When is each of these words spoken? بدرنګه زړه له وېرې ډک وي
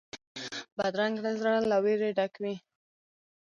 بدرنګه 0.77 1.31
زړه 1.39 1.53
له 1.71 1.77
وېرې 1.83 2.09
ډک 2.17 2.33
وي 2.43 2.55